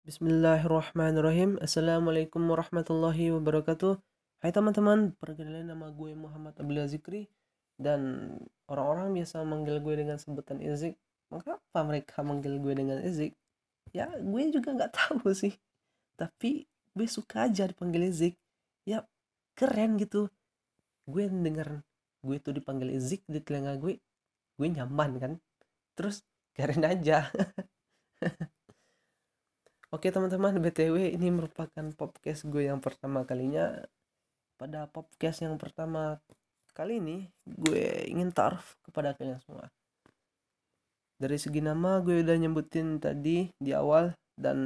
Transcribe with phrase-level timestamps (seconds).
[0.00, 1.60] Bismillahirrahmanirrahim.
[1.60, 4.00] Assalamualaikum warahmatullahi wabarakatuh.
[4.40, 7.28] Hai teman-teman, perkenalkan nama gue Muhammad Abdullah Zikri
[7.76, 8.32] dan
[8.64, 10.96] orang-orang biasa manggil gue dengan sebutan Izik.
[11.28, 13.36] Mengapa mereka manggil gue dengan Izik?
[13.92, 15.52] Ya, gue juga nggak tahu sih.
[16.16, 16.64] Tapi
[16.96, 18.40] gue suka aja dipanggil Izik.
[18.88, 19.04] Ya,
[19.52, 20.32] keren gitu.
[21.04, 21.84] Gue denger
[22.24, 24.00] gue tuh dipanggil Izik di telinga gue,
[24.56, 25.32] gue nyaman kan.
[25.92, 26.24] Terus
[26.56, 27.28] keren aja.
[29.90, 33.74] Oke teman-teman, BTW ini merupakan podcast gue yang pertama kalinya.
[34.54, 36.22] Pada podcast yang pertama
[36.78, 39.66] kali ini, gue ingin taruh kepada kalian semua.
[41.18, 44.58] Dari segi nama gue udah nyebutin tadi di awal dan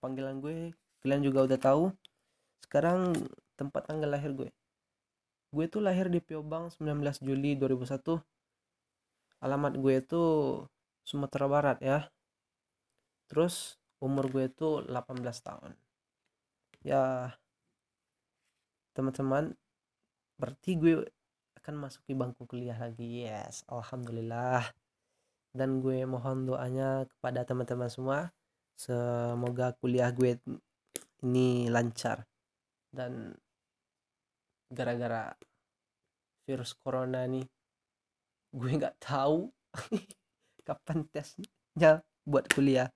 [0.00, 0.72] panggilan gue
[1.04, 1.92] kalian juga udah tahu.
[2.64, 3.12] Sekarang
[3.60, 4.48] tempat tanggal lahir gue.
[5.52, 8.24] Gue tuh lahir di Piobang 19 Juli 2001.
[9.44, 10.22] Alamat gue itu
[11.04, 12.08] Sumatera Barat ya.
[13.28, 15.72] Terus umur gue itu 18 tahun.
[16.82, 17.32] Ya
[18.92, 19.54] teman-teman
[20.36, 21.06] berarti gue
[21.62, 23.22] akan masuki bangku kuliah lagi.
[23.22, 24.66] Yes, alhamdulillah.
[25.54, 28.34] Dan gue mohon doanya kepada teman-teman semua
[28.82, 30.40] semoga kuliah gue
[31.22, 32.26] ini lancar
[32.90, 33.36] dan
[34.72, 35.30] gara-gara
[36.48, 37.46] virus corona nih
[38.52, 39.48] gue nggak tahu
[40.66, 42.90] kapan tesnya buat kuliah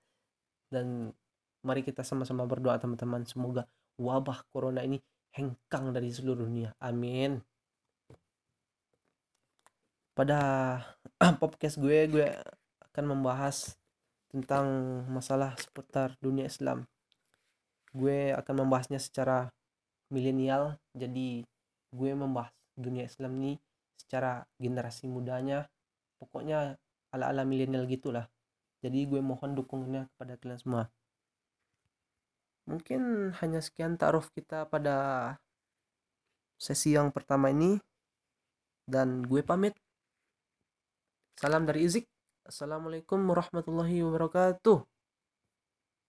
[0.67, 1.15] dan
[1.63, 3.23] mari kita sama-sama berdoa teman-teman.
[3.27, 3.67] Semoga
[3.99, 5.01] wabah corona ini
[5.35, 6.73] hengkang dari seluruh dunia.
[6.81, 7.41] Amin.
[10.17, 10.39] Pada
[11.41, 12.27] podcast gue gue
[12.93, 13.77] akan membahas
[14.33, 14.65] tentang
[15.11, 16.89] masalah seputar dunia Islam.
[17.93, 19.49] Gue akan membahasnya secara
[20.09, 21.43] milenial jadi
[21.93, 23.53] gue membahas dunia Islam ini
[23.97, 25.69] secara generasi mudanya.
[26.17, 26.81] Pokoknya
[27.13, 28.25] ala-ala milenial gitulah
[28.81, 30.83] jadi gue mohon dukungannya kepada kalian semua.
[32.67, 34.95] Mungkin hanya sekian taruh kita pada
[36.59, 37.79] sesi yang pertama ini.
[38.87, 39.75] Dan gue pamit.
[41.35, 42.07] Salam dari Izik
[42.47, 44.96] assalamualaikum warahmatullahi wabarakatuh